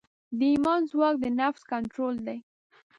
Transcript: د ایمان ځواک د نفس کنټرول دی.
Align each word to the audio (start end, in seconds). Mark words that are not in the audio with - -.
د 0.37 0.39
ایمان 0.51 0.81
ځواک 0.91 1.15
د 1.23 1.25
نفس 1.39 1.61
کنټرول 1.71 2.15
دی. 2.27 2.37